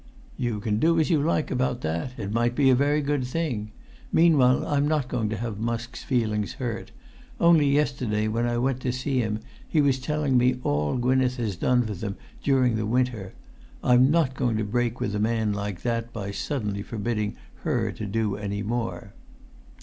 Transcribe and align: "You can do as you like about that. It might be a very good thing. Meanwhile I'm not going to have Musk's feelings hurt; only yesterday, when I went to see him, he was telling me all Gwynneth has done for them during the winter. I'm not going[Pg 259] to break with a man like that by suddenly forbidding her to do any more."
"You 0.35 0.59
can 0.59 0.79
do 0.79 0.99
as 0.99 1.11
you 1.11 1.21
like 1.21 1.51
about 1.51 1.81
that. 1.81 2.13
It 2.17 2.31
might 2.33 2.55
be 2.55 2.71
a 2.71 2.75
very 2.75 3.03
good 3.03 3.23
thing. 3.23 3.71
Meanwhile 4.11 4.65
I'm 4.65 4.87
not 4.87 5.07
going 5.07 5.29
to 5.29 5.37
have 5.37 5.59
Musk's 5.59 6.01
feelings 6.03 6.53
hurt; 6.53 6.89
only 7.39 7.69
yesterday, 7.69 8.27
when 8.27 8.47
I 8.47 8.57
went 8.57 8.79
to 8.79 8.91
see 8.91 9.19
him, 9.19 9.41
he 9.69 9.79
was 9.79 9.99
telling 9.99 10.39
me 10.39 10.59
all 10.63 10.97
Gwynneth 10.97 11.37
has 11.37 11.55
done 11.55 11.85
for 11.85 11.93
them 11.93 12.17
during 12.41 12.77
the 12.77 12.87
winter. 12.87 13.33
I'm 13.83 14.09
not 14.09 14.29
going[Pg 14.29 14.33
259] 14.57 14.65
to 14.65 14.71
break 14.71 14.99
with 14.99 15.13
a 15.13 15.19
man 15.19 15.53
like 15.53 15.83
that 15.83 16.11
by 16.11 16.31
suddenly 16.31 16.81
forbidding 16.81 17.35
her 17.57 17.91
to 17.91 18.05
do 18.07 18.35
any 18.37 18.63
more." 18.63 19.13